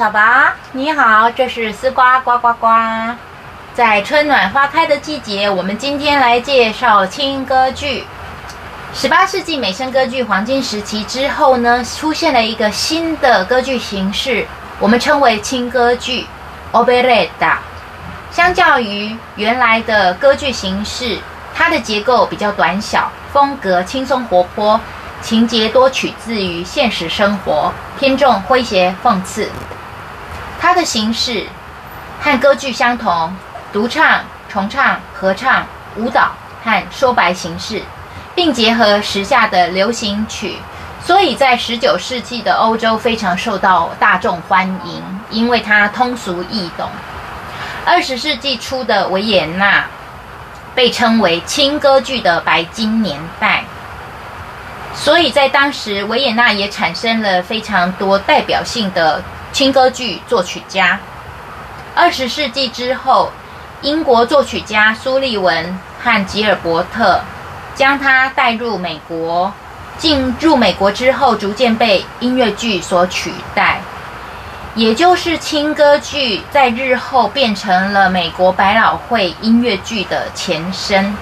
[0.00, 2.66] 小白，你好，这是丝瓜呱呱呱。
[3.74, 8.06] 在春暖花开的季节，我们今天来介绍轻歌剧。
[8.94, 14.46] 十八世纪美声歌剧黄金时期之后呢，出现了一个新的歌剧形式，
[14.78, 16.26] 我们称为轻歌剧
[16.72, 17.56] （operetta）。
[18.30, 21.18] 相较于原来的歌剧形式，
[21.54, 24.80] 它的结构比较短小，风格轻松活泼。
[25.20, 29.46] 情节多取自于现实生活，偏重诙谐讽刺。
[30.60, 31.46] 它的形式
[32.20, 33.34] 和歌剧相同，
[33.72, 35.64] 独唱、重唱、合唱、
[35.96, 37.82] 舞蹈和说白形式，
[38.34, 40.58] 并结合时下的流行曲，
[41.02, 46.90] 所以在十九世纪的欧洲非常受到大众欢迎，因为它通俗易懂。
[47.86, 49.86] 二十世纪初的维也纳
[50.74, 53.64] 被称为轻歌剧的白金年代。
[54.94, 59.22] 所以在当时，维也纳也产生了非常多代表性的
[59.52, 60.98] 轻歌剧作曲家。
[61.94, 63.30] 二十世纪之后，
[63.82, 67.20] 英国作曲家苏利文和吉尔伯特
[67.74, 69.52] 将它带入美国。
[69.98, 73.80] 进入美国之后，逐渐被音乐剧所取代，
[74.74, 81.14] 也就是轻歌剧在日后变成了美国百老汇音乐剧的前身。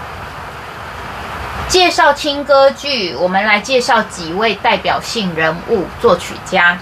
[1.66, 6.78] 介绍轻歌剧，我们来介绍几位代表性人物作曲家。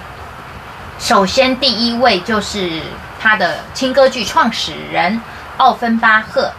[0.98, 2.80] 首先，第一位就是
[3.20, 5.20] 他的轻歌剧创始人
[5.58, 6.50] 奥芬巴赫，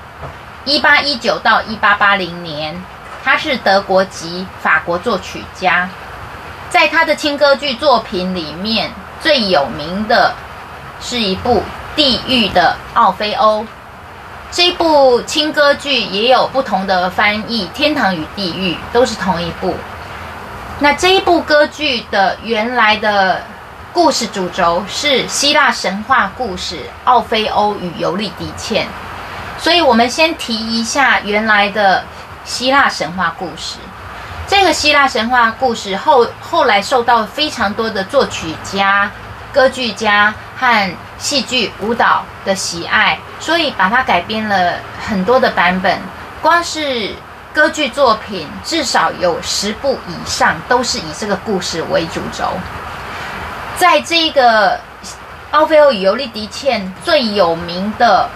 [0.64, 2.80] 一八一九到一八八零年，
[3.24, 5.90] 他是德国籍法国作曲家。
[6.70, 10.34] 在他的轻歌剧作品里面，最有名的
[11.02, 11.60] 是一部
[11.96, 13.64] 《地狱的奥菲欧》。
[14.52, 19.76] 这部轻歌剧也有不同的翻译，《天堂与地狱》都是同一部。
[20.80, 23.42] 那这一部歌剧的原来的
[23.94, 26.76] 故事主轴是希腊神话故事
[27.06, 28.86] 《奥菲欧与尤利迪茜》，
[29.64, 32.04] 所以我们先提一下原来的
[32.46, 33.78] 希腊神话故事。
[34.48, 39.10] 这个希腊神话故事后后来受到非常多的作曲家、
[39.52, 44.76] 歌剧家和戏剧、舞蹈的喜爱，所以把它改编了
[45.08, 46.00] 很多的版本。
[46.42, 47.16] 光是
[47.52, 52.46] 歌剧作品，至少有十部以上都是以这个故事为主轴。
[53.78, 54.72] 在这个
[55.52, 58.28] 《奥菲欧与尤利迪茜》最有名的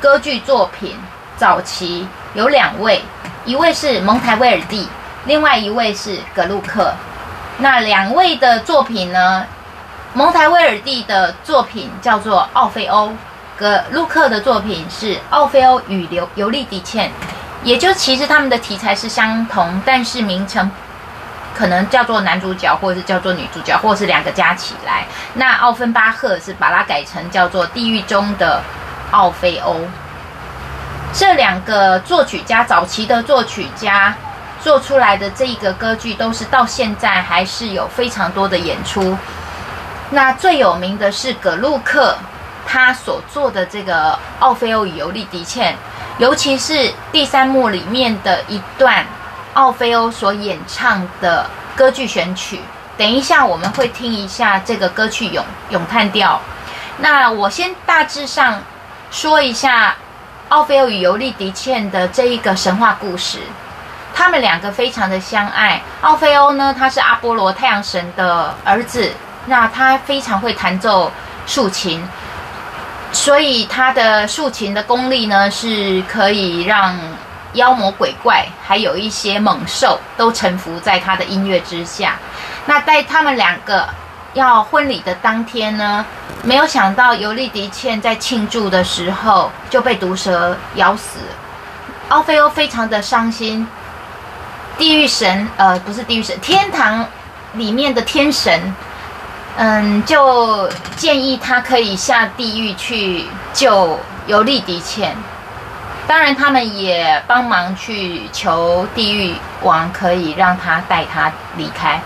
[0.00, 0.96] 歌剧作品，
[1.36, 3.00] 早期有两位，
[3.44, 4.88] 一位是蒙台威尔第，
[5.24, 6.92] 另外一位是格鲁克。
[7.58, 9.46] 那两位的作品呢？
[10.14, 13.10] 蒙台威尔第的作品叫做《奥菲欧》，
[13.56, 17.08] 格鲁克的作品是《奥菲欧与尤尤利迪茜》，
[17.62, 20.68] 也就其实他们的题材是相同，但是名称
[21.56, 25.06] 可能叫做男主角，或者是叫做女主角，或者是两个加起来。
[25.34, 28.62] 那奥芬巴赫是把它改成叫做《地狱中的
[29.10, 29.74] 奥菲欧》。
[31.14, 34.14] 这两个作曲家早期的作曲家
[34.60, 39.16] 做出来的这一个歌剧，都是到现在还是有非常多的演出。
[40.10, 42.14] 那最有名的是葛路克，
[42.66, 45.72] 他所做的这个《奥菲欧与尤利迪茜》，
[46.18, 49.06] 尤其是第三幕里面的一段
[49.56, 52.60] 奥菲欧所演唱的歌剧选曲。
[52.98, 56.40] 等一下我们会听一下这个歌曲咏咏叹调。
[56.98, 58.62] 那我先大致上
[59.10, 59.94] 说一下
[60.50, 63.38] 奥菲欧与尤利迪茜的这一个神话故事。
[64.14, 65.82] 他们两个非常的相爱。
[66.02, 69.10] 奥菲欧呢，他是阿波罗太阳神的儿子。
[69.46, 71.10] 那他非常会弹奏
[71.46, 72.02] 竖琴，
[73.12, 76.98] 所以他的竖琴的功力呢，是可以让
[77.54, 82.16] 妖魔鬼怪还有一些猛兽都臣服在他的音乐之下。
[82.66, 83.88] 那在他们两个
[84.34, 86.04] 要婚礼的当天呢，
[86.42, 91.18] 没有想到尤利迪茜在庆祝的时候就被毒蛇咬死，
[92.08, 93.66] 奥菲欧非常的伤心。
[94.76, 97.06] 地狱神，呃，不是地狱神，天堂
[97.54, 98.74] 里面的天神。
[99.56, 105.16] 嗯，就建议他可以下地狱去救尤利迪茜。
[106.06, 112.00] 当然，他们也帮忙去求地狱王可以让他带他离开。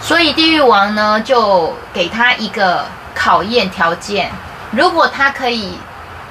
[0.00, 4.30] 所以地狱王呢，就给他一个考验条件：
[4.72, 5.78] 如果他可以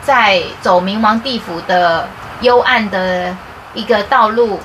[0.02, 2.08] 在走冥王地府的
[2.42, 3.36] 幽暗的
[3.74, 4.60] 一个道路，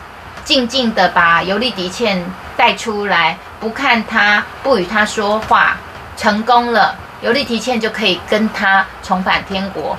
[0.44, 2.24] 静静的把尤利迪茜
[2.56, 3.38] 带出来。
[3.60, 5.76] 不看他，不与他说话，
[6.16, 9.94] 成功了，尤利迪茜就可以跟他重返天国。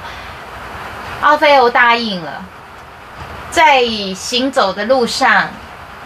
[1.22, 2.44] 奥菲欧答应了，
[3.52, 3.84] 在
[4.16, 5.48] 行走的路上，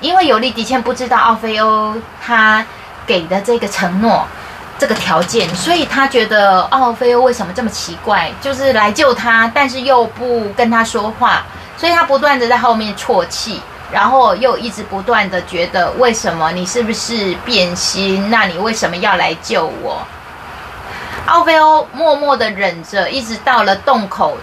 [0.01, 2.65] 因为尤利迪茜不知道奥菲欧他
[3.07, 4.27] 给的这个承诺，
[4.77, 11.43] 这个条件，所以他觉得奥菲欧为什么这么奇怪，就是来救他，但是又不跟他说话，
[11.77, 13.61] 所以他不断的在后面啜泣，
[13.93, 18.29] 然后又一直不断的觉得为什么你是不是变心？
[18.29, 20.05] 那你为什么要来救我？
[21.25, 24.37] 奥菲欧默默的忍着，一直到了洞口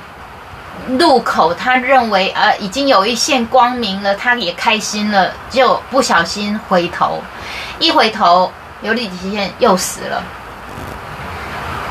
[0.99, 7.23] 路口，他认为呃已经有一线光明了，他也开心了，就不小心回头，
[7.79, 8.53] 一回头。
[8.83, 10.21] 尤利迪茜又死了。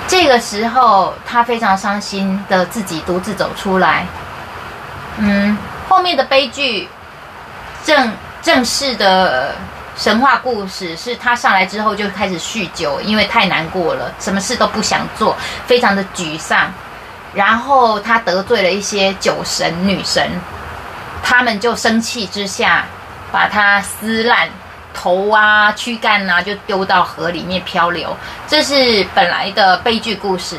[0.09, 4.05] 这个时候，他非常伤心的自己独自走出来。
[5.15, 6.89] 嗯，后面的悲剧，
[7.85, 8.11] 正
[8.41, 9.55] 正式的
[9.95, 16.69] 神话故事是他上来之后就开始酗酒，因为太难过了，什么事都不想做，非常的沮丧。
[17.33, 20.29] 然后他得罪了一些酒神女神，
[21.23, 22.85] 他们就生气之下
[23.31, 24.49] 把他撕烂。
[24.93, 28.13] 头啊，躯干啊，就丢到河里面漂流。
[28.45, 30.57] 这是本来的悲剧故事。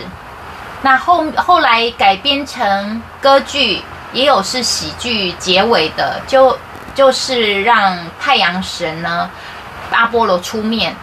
[0.80, 3.82] 那后后来改编成歌剧，
[4.14, 6.58] 也有是喜剧结尾的，就
[6.94, 9.30] 就是让太阳神呢，
[9.90, 10.96] 阿波罗出面，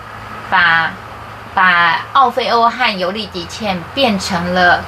[0.49, 0.91] 把
[1.53, 4.83] 把奥菲欧和尤利迪茜变成了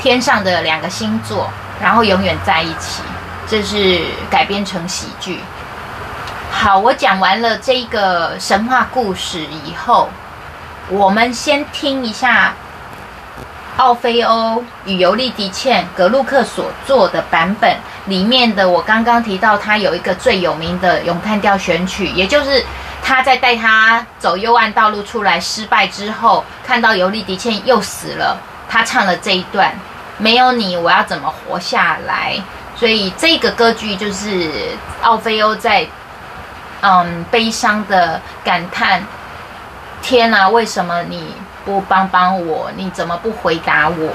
[0.00, 1.48] 天上的两个星座，
[1.80, 3.02] 然后永远在一起。
[3.46, 4.00] 这是
[4.30, 5.40] 改编成喜剧。
[6.52, 10.08] 好，我讲完了这个神话故事以后，
[10.88, 12.52] 我们先听一下
[13.76, 17.76] 奥菲欧与尤利迪茜格鲁克所做的版本
[18.06, 18.68] 里面的。
[18.68, 22.64] 我刚刚提到，他有一个最有名的咏叹调选曲，也就是
[23.02, 28.38] 他在带他走幽暗道路出来失败之后，看到尤利迪茜又死了，
[28.68, 29.72] 他唱了这一段：
[30.20, 32.36] 没有你，我要怎么活下来？
[32.76, 34.50] 所以这个歌剧就是
[35.02, 35.86] 奥菲欧在。
[36.82, 39.04] 嗯，悲伤的感叹：
[40.00, 42.70] 天哪，为什么你不帮帮我？
[42.74, 44.08] 你怎么不回答我？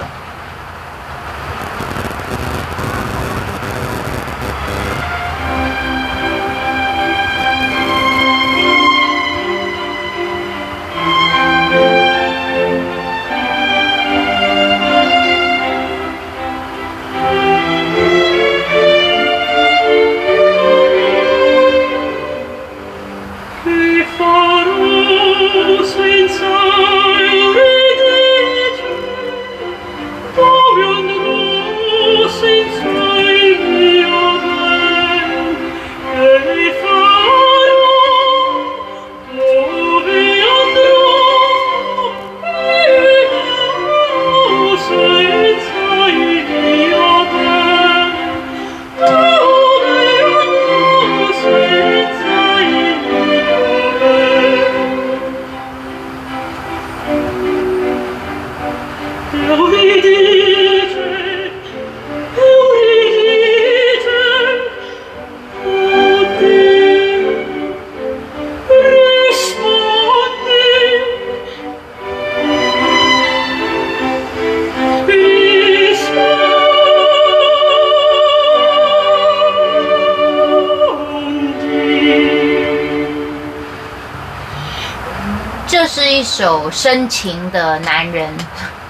[85.96, 88.30] 是一首深情的男人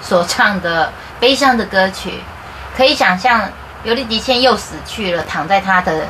[0.02, 2.14] 所唱的悲伤的歌曲，
[2.76, 3.48] 可以想象
[3.84, 6.04] 尤利迪茜又死去了，躺在他的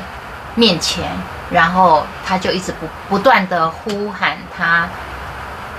[0.55, 1.03] 面前，
[1.51, 4.89] 然后他就一直不不断的呼喊他。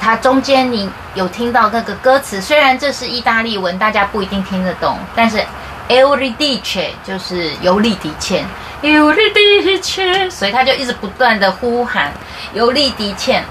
[0.00, 5.44] 他中间你有听到那个歌词，虽然这是意大利文，大家不一定听得懂，但是
[5.88, 8.46] Eurydice 就是尤利迪茜
[8.82, 12.12] ，Eurydice，所以他就一直不断的呼喊
[12.52, 13.42] 尤利迪茜。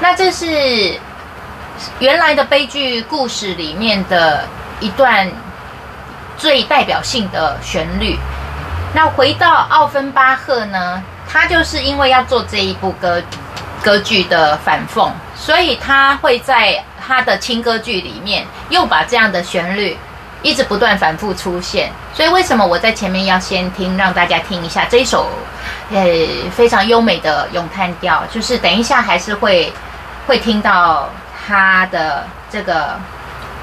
[0.00, 0.98] 那这是。
[1.98, 4.44] 原来的悲剧故事里面的
[4.78, 5.28] 一段
[6.38, 8.16] 最代表性的旋律。
[8.94, 11.02] 那回到奥芬巴赫呢？
[11.28, 13.20] 他就是因为要做这一部歌
[13.82, 19.98] 歌剧的反讽，所以他会在他的轻歌剧里面又把这样的旋律
[20.44, 21.90] 一直不断反复出现。
[22.12, 25.28] 所以为什么我在前面要先听，让大家听一下这一首
[25.90, 25.98] 呃
[26.54, 28.22] 非常优美的咏叹调？
[28.30, 29.72] 就是等一下还是会
[30.28, 31.10] 会听到。
[31.46, 32.98] 它的这个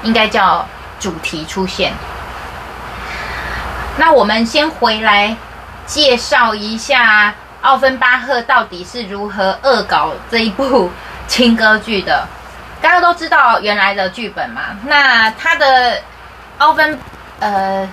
[0.04, 0.64] 应该叫
[1.00, 1.92] 主题出现。
[3.96, 5.36] 那我们先回来
[5.84, 10.92] 介绍一下奥芬巴赫到底是如何恶搞这一部
[11.26, 12.24] 轻歌剧的。
[12.80, 14.62] 大家都知道原来的剧本嘛？
[14.86, 16.00] 那他的
[16.62, 16.96] 奥芬
[17.40, 17.88] 呃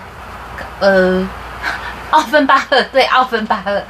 [0.78, 1.28] 呃
[2.10, 3.82] 奥芬巴赫对奥芬巴赫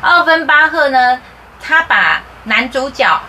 [0.00, 1.18] 奥芬巴赫呢？
[1.60, 3.20] 他把男主角。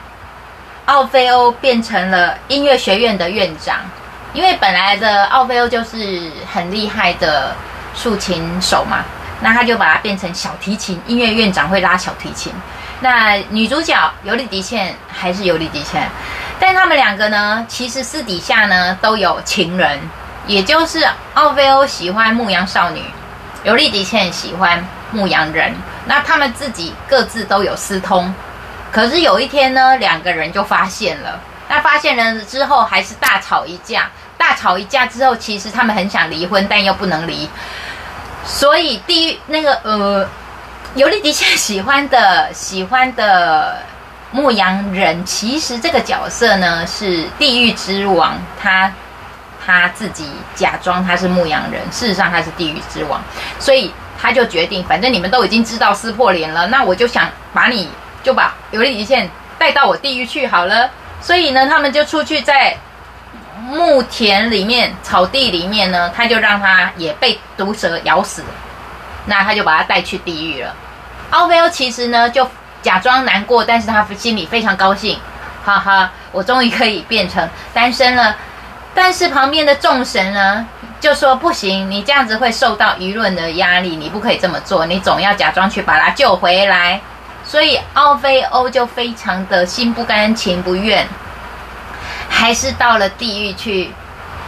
[0.86, 3.78] 奥菲欧变成了音乐学院的院长，
[4.34, 7.54] 因为本来的奥菲欧就是很厉害的
[7.94, 9.04] 竖琴手嘛，
[9.40, 12.52] 那他就把它变成小提琴音乐院长，会拉小提琴。
[13.02, 16.10] 那女主角尤里迪茜还是尤里迪茜，
[16.60, 20.00] 但他们两个呢，其实私底下呢都有情人，
[20.48, 23.04] 也就是奥菲欧喜欢牧羊少女，
[23.64, 25.74] 尤利迪茜喜欢牧羊人，
[26.06, 28.34] 那他们自己各自都有私通。
[28.92, 31.40] 可是有一天呢，两个人就发现了。
[31.68, 34.10] 那发现了之后，还是大吵一架。
[34.36, 37.48] 大吵一架之后，其实他们很想离婚，但又不能离。
[38.44, 40.28] 所以地狱那个呃，
[40.96, 43.84] 尤利迪茜喜欢的喜欢的
[44.32, 48.92] 牧羊人，其实这个角色呢是地狱之王，他
[49.70, 53.22] 他自己假装他是牧羊人，事实上他是地狱之王。
[53.60, 57.90] 所以他就决定，反正你们都已经知道撕破脸了，那我就想把你。
[58.22, 60.90] 就把尤利极限带到我地狱去好了，
[61.22, 62.76] 所以呢，他们就出去在
[63.62, 68.44] 牧田里面、草地里面呢，他就让他也被毒蛇咬死，
[69.26, 70.76] 那他就把他带去地狱了。
[71.30, 72.46] 奥菲欧其实呢就
[72.82, 75.18] 假装难过，但是他心里非常高兴，
[75.64, 78.36] 哈哈，我终于可以变成单身了。
[78.94, 80.66] 但是旁边的众神呢
[81.00, 87.00] 就说不行，你这样子会受到舆论的压力，你不可以这么做，你总要假装去把他救回来。
[87.46, 91.08] 所以奥菲欧就非常的心不甘情不愿，
[92.30, 93.92] 还是到了地狱去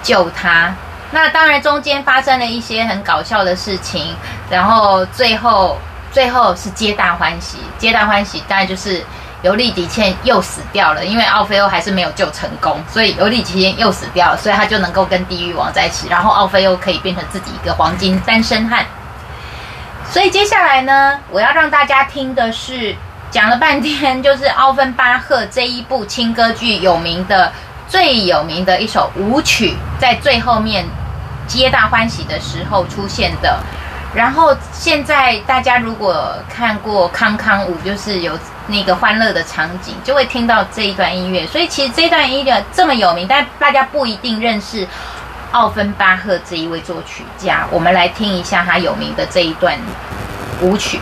[0.04, 0.74] 救他。
[1.10, 4.16] 那当然中间发生了一些很搞笑的事情，
[4.50, 5.78] 然后最后
[6.12, 7.58] 最后是皆大欢喜。
[7.78, 9.04] 皆大欢喜当然就是
[9.44, 18.86] 尤利迪茜又死掉了，因为奥菲欧还是没有救成功，所以尤利迪茜又死掉了，所以他就能够跟地狱王在一起，然后奥菲欧可以变成自己一个黄金单身汉。
[20.10, 22.96] 所以接下来呢，我要让大家听的是
[23.32, 27.52] 讲了半天，就是奥芬巴赫这一部轻歌剧有名的
[27.88, 30.86] 最有名的一首舞曲，在最后面
[31.48, 33.60] 皆大欢喜的时候出现的。
[34.14, 38.38] 然后现在大家如果看过康康舞，就是有
[38.68, 41.46] 那个欢乐的场景，就会听到这一段音乐。
[41.48, 44.88] 所以其实这段音乐这么有名，但大家不一定认识。
[45.52, 49.78] 奥芬巴赫这一位作曲家，我们来听一下他有名的这一段
[50.62, 50.98] 舞曲。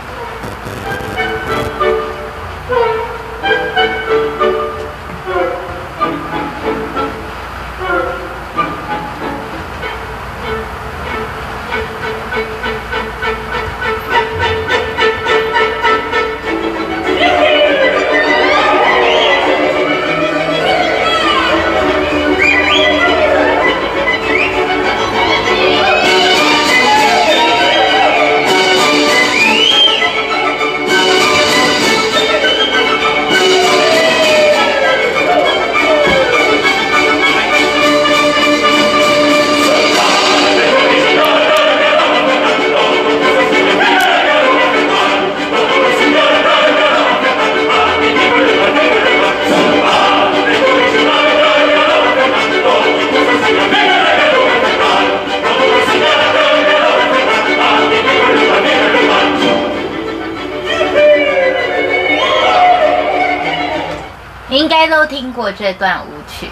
[64.88, 66.48] 都听过这段舞曲，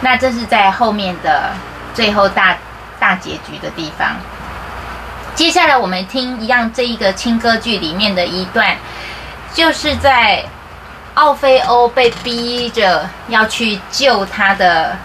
[0.00, 1.50] 那这是在后面的
[1.94, 2.56] 最后大
[2.98, 4.16] 大结局的地方。
[5.34, 8.76] 接下来我们听一样这一个轻歌剧里面的一段，
[9.54, 10.44] 就是在
[11.14, 14.96] 奥菲欧被逼着要去救他的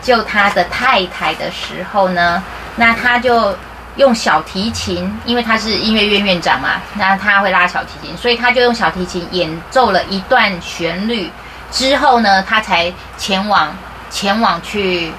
[0.00, 2.42] 救他的太太的时候呢，
[2.76, 3.56] 那他就
[3.96, 11.30] 用小提琴，因为他是音乐院院长嘛，那他会拉小提琴，所以他就用小提琴演奏了一段旋律。
[11.72, 13.74] 之后呢，他才前往
[14.10, 15.10] 前往去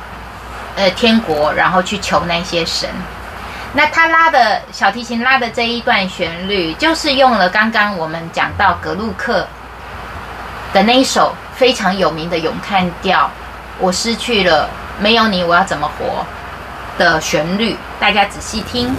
[0.75, 2.87] 呃天国，然后去求那些神。
[3.73, 9.47] 那他拉的小提琴拉的这一段旋律，就是用了刚刚我们讲到格鲁克
[10.71, 13.25] 的那一首非常有名的咏叹调
[13.79, 14.69] 《我失去了
[14.99, 16.23] 没有你我要怎么活》
[16.99, 18.95] 的旋律，大家仔细听。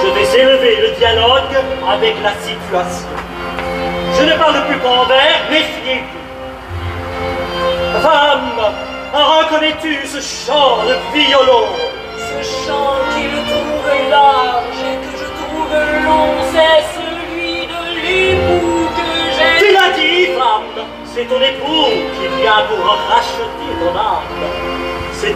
[0.00, 1.54] Je vais élever le dialogue
[1.86, 3.08] avec la situation.
[4.18, 6.18] Je ne parle plus qu'en vers, méfiez-vous.
[8.00, 8.60] Femme,
[9.12, 11.66] reconnais-tu ce chant de violon?
[12.16, 15.74] Ce chant qu'il trouve large et que je trouve
[16.06, 19.66] long, c'est celui de l'époux que j'ai.
[19.66, 24.32] Tu l'as dit, femme, c'est ton époux qui vient pour racheter ton âme.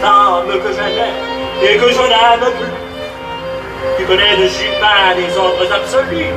[0.02, 1.14] âme que j'aimais
[1.62, 2.91] et que je n'aime plus.
[3.96, 6.32] Tu connais de Jupin des ordres absolus.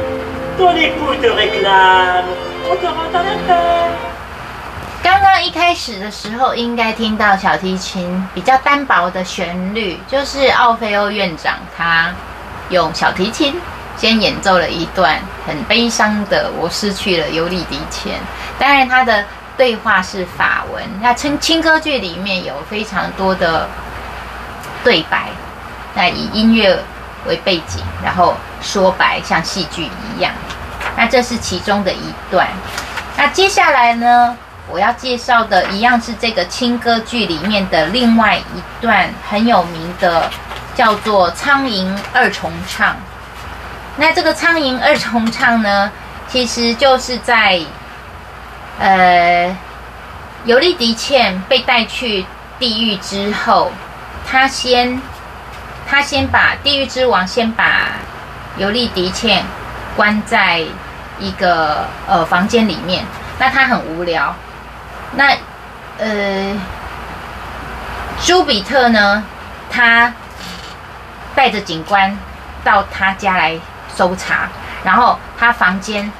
[0.57, 2.25] Ton époux te réclame,
[2.69, 3.91] on te rend à la terre.
[5.03, 12.11] 刚刚一开始的时候，应该听到小提琴比较单薄的旋律，就是奥菲欧院长他
[12.69, 13.53] 用小提琴
[13.97, 18.13] 先演奏了一段很悲伤的“我失去了尤里迪茜”。
[18.57, 19.23] 当然，他的
[19.55, 20.83] 对话是法文。
[21.01, 23.67] 那轻轻歌剧里面有非常多的
[24.83, 25.27] 对白，
[25.93, 26.79] 那以音乐
[27.27, 30.31] 为背景，然后说白，像戏剧一样。
[30.97, 32.47] 那这是其中的一段。
[33.17, 34.37] 那接下来呢？
[34.67, 40.27] 我要介绍的一样是这个轻歌剧里面的另外一段很有名的，
[40.73, 42.93] 叫做《苍蝇二重唱》。
[43.97, 45.91] 那这个苍蝇二重唱呢，
[46.27, 47.61] 其实就是在
[48.79, 49.55] 呃
[50.45, 52.25] 尤利迪茜被带去
[52.57, 53.71] 地狱之后，
[54.27, 54.99] 他先
[55.87, 57.91] 他先把地狱之王先把
[58.57, 59.43] 尤利迪茜
[59.95, 60.63] 关在
[61.19, 63.05] 一个呃房间里面，
[63.37, 64.35] 那他很无聊。
[65.13, 65.33] 那，
[65.97, 66.53] 呃，
[68.23, 69.23] 朱比特呢？
[69.69, 70.11] 他
[71.33, 72.17] 带着警官
[72.63, 73.57] 到他家来
[73.93, 74.47] 搜查，
[74.83, 76.11] 然后他房间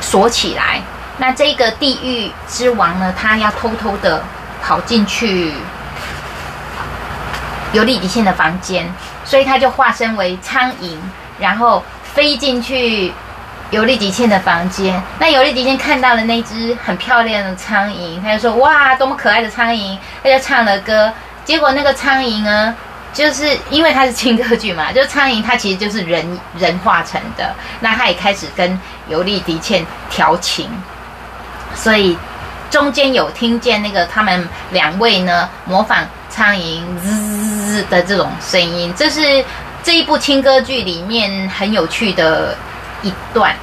[0.00, 0.80] 锁起来。
[1.18, 3.12] 那这个地狱之王呢？
[3.16, 4.22] 他要偷偷的
[4.62, 5.52] 跑进去
[7.72, 8.86] 尤利迪茜的房间，
[9.24, 10.96] 所以他就化身为苍蝇，
[11.38, 11.82] 然后
[12.14, 13.12] 飞进去。
[13.72, 21.12] 尤利迪茜的房间，那尤利迪茜看到了那只很漂亮的苍蝇，他就说：“哇，多么可爱的苍蝇！”他就唱了歌。
[21.44, 22.72] 结果那个苍蝇呢，
[23.12, 27.52] 就是因为它是轻歌剧嘛，就苍蝇它其实就是人人化成的。
[27.80, 30.70] 那他也开始跟尤利迪茜调情，
[31.74, 32.16] 所以
[32.70, 36.84] 中间有听见那个他们两位呢模仿苍蝇
[37.84, 38.92] 的这种声音。
[38.96, 39.44] 这是
[39.82, 42.56] 这一部轻歌剧里面很有趣的。
[43.02, 43.54] 一段。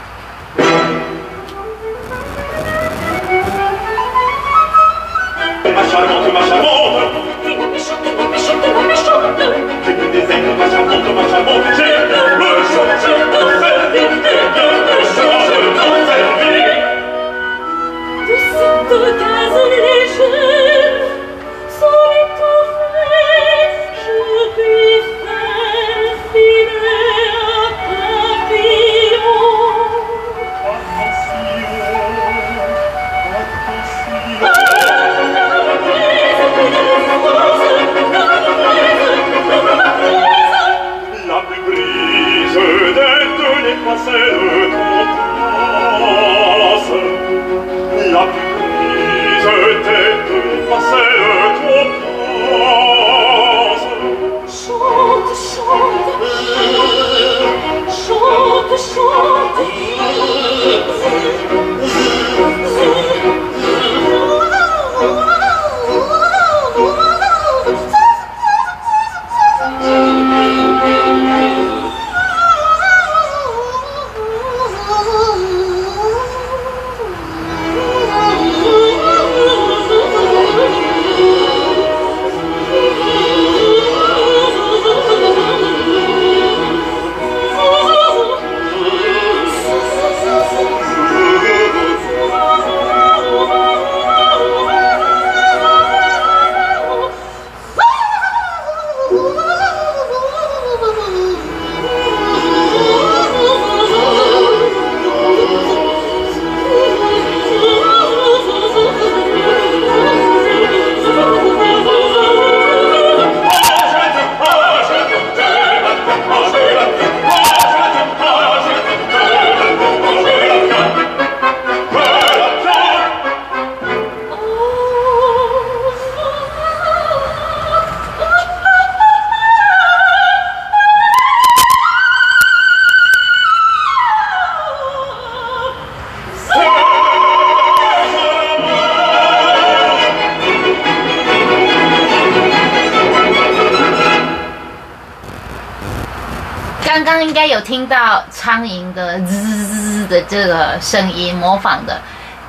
[147.64, 152.00] 听到苍蝇的滋滋的这个声音模仿的，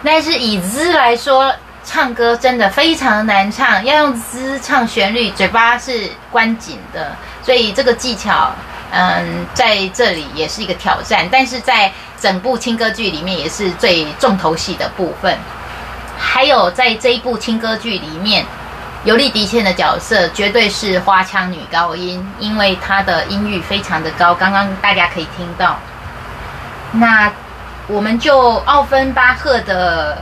[0.04, 8.50] 但是以滋来说，唱歌真的非常难唱，要用滋唱旋律，嘴巴是关紧的，所以这个技巧，
[8.90, 15.36] 嗯，在这里也是一个挑战，但是在整部轻歌剧里面也是最重头戏的部分。
[16.16, 18.44] 还有在这一部轻歌剧里面，
[19.04, 25.78] 尤利迪茜的角色绝对是花腔女高音，因为她的音域非常的高，刚刚大家可以听到。
[26.92, 27.30] 那
[27.86, 30.16] 我们就奥芬巴赫的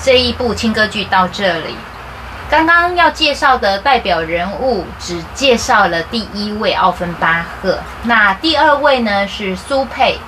[0.00, 1.74] 这一部轻歌剧到这里。
[2.48, 10.18] 刚刚要介绍的代表人物只介绍了第一位奥芬巴赫，那第二位呢是苏佩。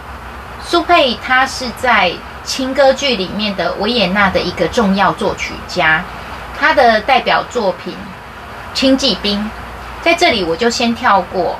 [0.65, 2.13] 苏佩他是在
[2.45, 6.03] 轻歌剧里面的维也纳的一个重要作曲家，
[6.63, 7.93] 他的代表作品
[8.73, 9.37] 《轻骑兵》
[10.01, 11.59] 在这里我就先跳过。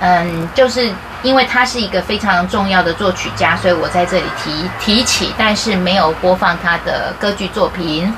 [0.00, 0.90] 嗯，就是
[1.22, 8.10] 因为他是一个非常重要的作曲家，所以我在这里提提起，但是没有播放他的歌剧作品。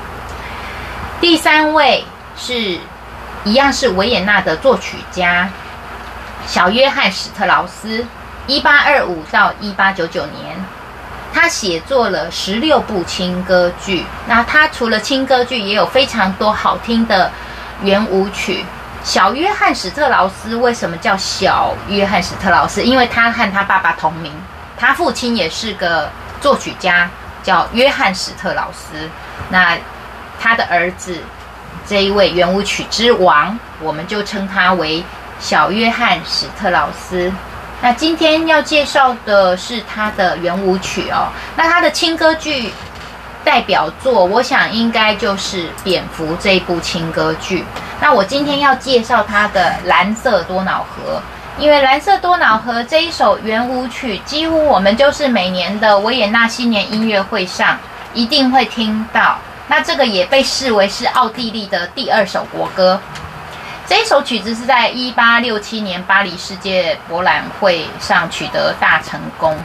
[1.19, 2.05] 第三位
[2.37, 2.79] 是
[3.43, 5.49] 一样是维也纳的作曲家
[6.47, 8.05] 小约翰史特劳斯，
[8.47, 10.64] 一八二五到一八九九年，
[11.35, 14.05] 他写作了十六部轻歌剧。
[14.25, 17.29] 那他除了轻歌剧，也有非常多好听的
[17.83, 18.63] 圆舞曲。
[19.03, 22.81] 小约翰史特劳斯为什么叫小约翰史特劳斯？
[22.81, 24.31] 因为他和他爸爸同名，
[24.77, 27.09] 他父亲也是个作曲家，
[27.43, 29.09] 叫约翰史特劳斯。
[29.49, 29.77] 那
[30.39, 31.19] 他的儿子
[31.85, 35.03] 这一位圆舞曲之王，我们就称他为
[35.41, 37.29] 小约翰史特劳斯。
[37.85, 41.27] 那今天要介绍的是他的圆舞曲哦。
[41.55, 42.73] 那他的轻歌剧
[43.43, 47.63] 代表作，我想应该就是《蝙蝠》这一部轻歌剧。
[48.01, 51.21] 那我今天要介绍他的《蓝色多瑙河》，
[51.61, 57.77] 因为《蓝色多瑙河》这一首圆舞曲，几乎我们就是每年的维也纳新年音乐会上
[58.15, 59.37] 一定会听到。
[59.67, 62.99] 那这个也被视为是奥地利的第二首国歌。
[63.87, 69.55] 这首曲子是在一八六七年巴黎世界博览会上取得大成功。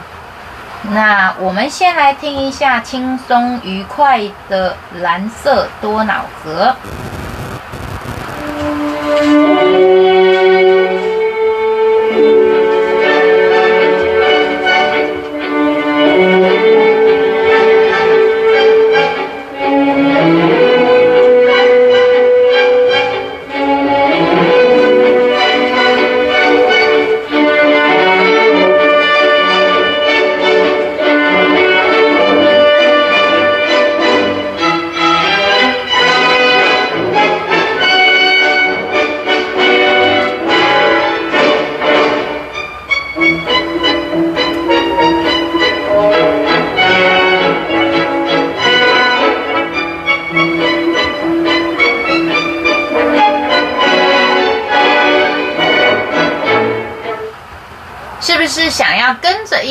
[0.83, 6.75] 那我们先来听一下轻松愉快的《蓝色多瑙河》。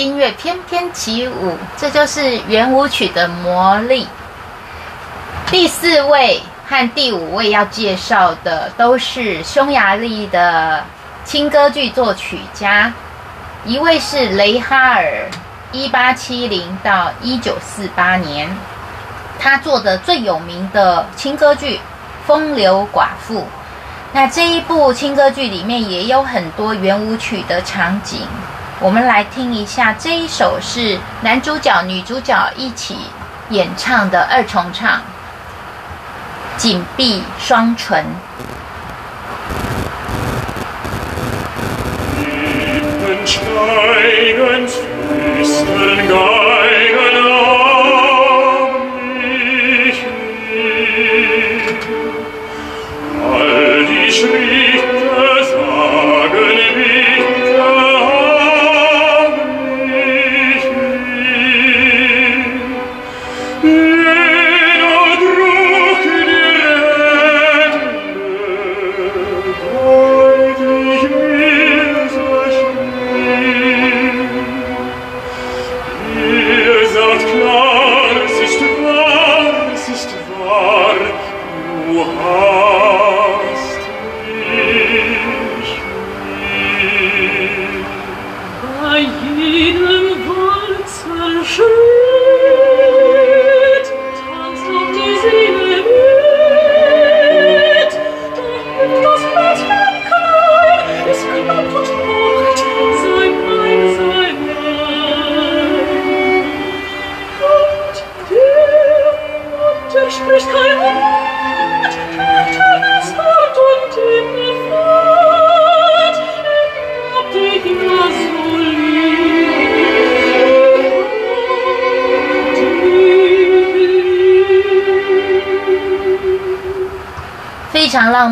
[0.00, 1.58] 音乐翩翩起舞？
[1.76, 4.08] 这就是圆舞曲的魔力。
[5.50, 10.82] 第四位和第五位要介绍的都是匈牙利的
[11.22, 12.90] 轻歌剧作曲家，
[13.66, 15.28] 一位是雷哈尔，
[15.70, 18.48] 一八七零到一九四八年，
[19.38, 21.76] 他做的最有名的轻歌剧
[22.26, 23.40] 《风流寡妇》。
[24.14, 28.20] 那这一部轻歌剧里面也有很多圆舞曲的场景，
[28.83, 32.97] 我们来听一下这一首是男主角女主角一起
[33.51, 35.03] 演唱的二重唱
[36.57, 38.03] 紧闭双唇。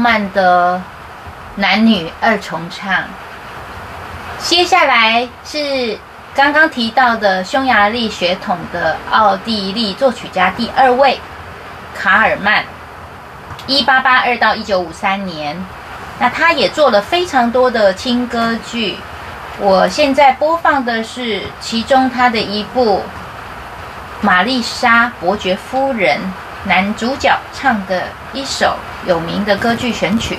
[0.08, 0.80] 漫的
[1.56, 3.04] 男女二重唱。
[4.38, 5.98] 接下来是
[6.34, 11.20] 刚刚提到的匈牙利血统的奥地利作曲家第二位
[11.94, 12.64] 卡尔曼，
[13.66, 15.54] 一八八二到一九五三年。
[16.18, 18.96] 那他也做了非常多的轻歌剧。
[19.58, 23.00] 我现在播放的是其中他的一部
[24.22, 26.18] 《玛丽莎伯爵夫人》，
[26.64, 28.74] 男主角唱的一首
[29.08, 30.38] 有名的歌剧选曲。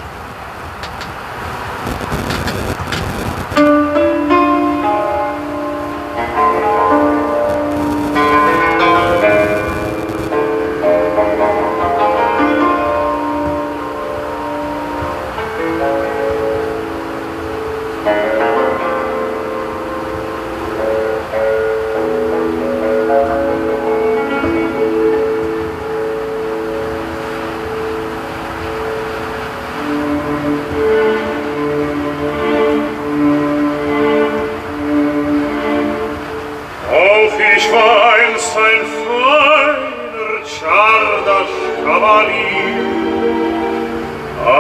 [38.67, 42.80] Ein feiner Czardasch Kavalier,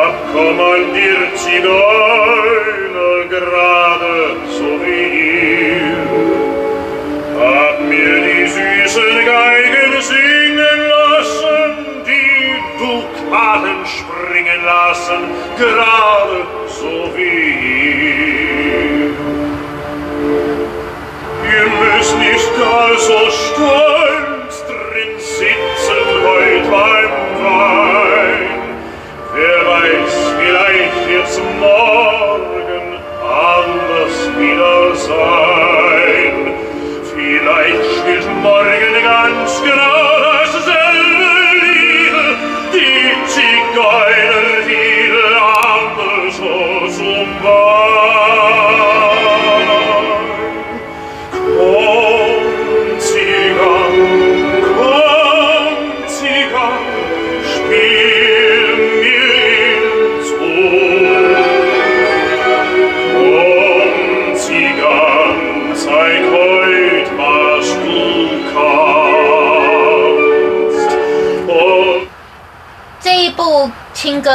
[0.01, 4.15] abkommandiert Zigeuner gerade
[4.57, 6.07] so wie ihr,
[7.39, 11.71] hab mir die süßen Geigen singen lassen,
[12.09, 12.41] die
[12.79, 15.21] Dukaten springen lassen,
[15.57, 18.38] gerade so wie ihr.
[21.99, 27.11] Müsst nicht gar so stolz drin sitzen heut beim
[27.43, 28.47] Wein.
[29.33, 36.53] Wer weiß, vielleicht wird's morgen anders wieder sein.
[37.13, 40.38] Vielleicht spielt morgen ganz genau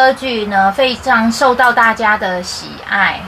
[0.05, 3.23] 歌剧呢，非常受到大家的喜爱，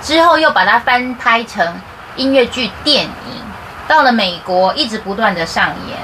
[0.00, 1.74] 之后又把它翻拍成
[2.14, 3.42] 音乐剧电影，
[3.88, 5.98] 到了美国一直不断的上演。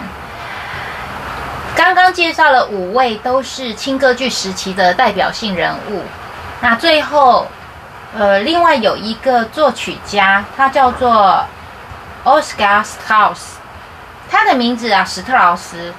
[1.76, 6.02] 刚刚介绍了五位都是轻歌剧时期的代表性人物，
[6.61, 7.46] 那最后，
[8.18, 11.40] 呃，另外有一个作曲家，他叫做
[12.24, 13.38] Oscar Strauss，
[14.28, 15.94] 他的名字啊，史特劳斯。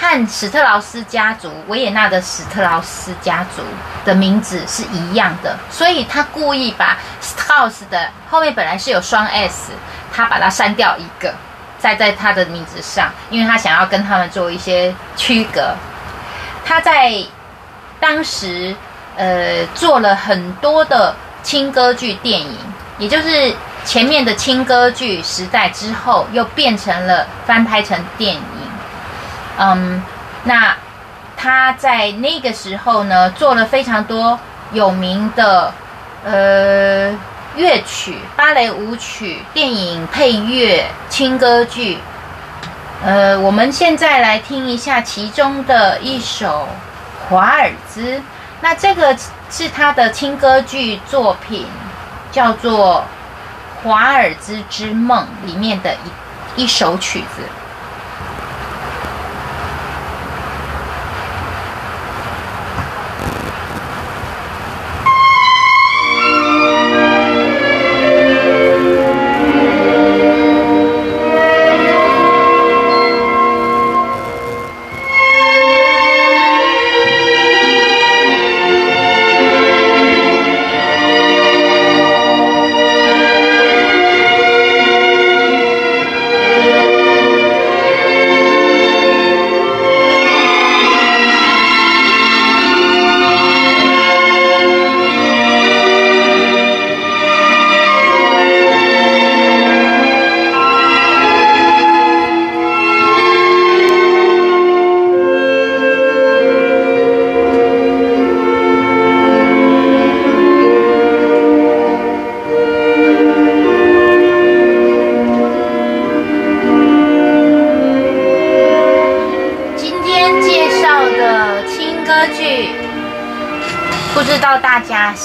[0.00, 3.62] 和史特劳斯家族维也纳的史特劳斯家族
[4.04, 9.72] 的名字是一样的，所以他故意把 Strauss 的后面本来是有双 s，
[10.12, 11.34] 他把它删掉一个，
[11.80, 15.74] 再在他的名字上，因为他想要跟他们做一些区隔。
[16.64, 17.14] 他在
[17.98, 18.76] 当时
[19.16, 22.56] 呃做了很多的轻歌剧电影，
[22.98, 23.52] 也就是
[23.84, 28.42] 前面的轻歌剧时代之后，又变成了翻拍成电影。
[29.58, 30.02] 嗯，
[30.44, 30.74] 那
[31.36, 34.38] 他在那个时候呢，做了非常多
[34.72, 35.72] 有名的
[36.24, 37.10] 呃
[37.56, 41.98] 乐曲、芭蕾舞曲、电影配乐、轻歌剧。
[43.04, 46.68] 呃，我们现在来听一下其中的一首
[47.28, 48.16] 《华尔兹》。
[48.60, 49.16] 那这个
[49.50, 51.66] 是他的轻歌剧作品，
[52.32, 53.04] 叫做
[53.84, 55.94] 《华尔兹之梦》里面的
[56.56, 57.42] 一一首曲子。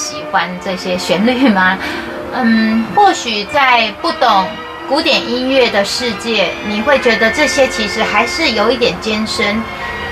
[0.03, 1.77] 喜欢这些旋律吗？
[2.35, 4.45] 嗯，或许在不懂
[4.89, 9.61] 古典音乐的世界，你会觉得这些其实还是有一点艰深。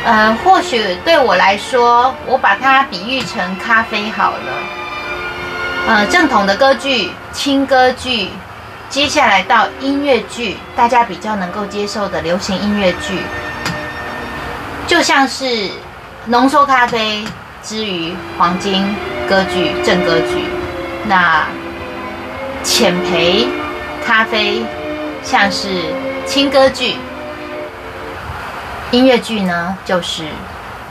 [0.05, 4.53] 呃，或许对我来说，我把它比喻成咖啡好了。
[5.87, 8.29] 呃，正统的歌剧、轻歌剧，
[8.89, 13.19] 接下来到音乐剧，大家比较能够接受的流行音乐剧，
[14.87, 15.69] 就像是
[16.25, 17.23] 浓缩咖啡
[17.63, 18.95] 之于黄金
[19.31, 20.43] 歌剧、正歌剧，
[21.05, 21.45] 那
[22.65, 23.47] 浅焙
[24.05, 24.61] 咖啡
[25.23, 25.69] 像是
[26.25, 26.97] 轻歌剧。
[28.91, 30.25] 音乐剧呢，就是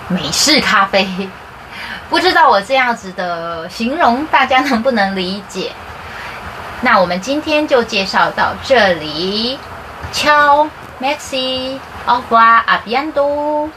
[0.09, 1.07] 美式咖啡。
[2.09, 5.72] 不知道我这样子的形容，大家能不能理解？
[6.81, 9.59] 那我们今天就介绍到这里。
[10.12, 10.66] 敲
[10.98, 13.68] ，Maxi，Au revoir，阿比安多。